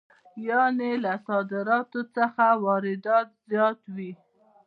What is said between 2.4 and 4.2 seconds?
یې واردات زیات وي